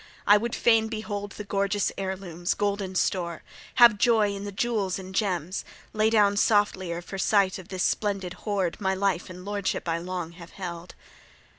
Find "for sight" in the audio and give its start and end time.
7.03-7.59